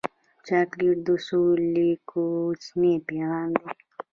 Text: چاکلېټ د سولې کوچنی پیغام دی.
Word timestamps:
چاکلېټ 0.47 0.97
د 1.07 1.09
سولې 1.27 1.89
کوچنی 2.09 2.93
پیغام 3.07 3.49
دی. 3.59 3.69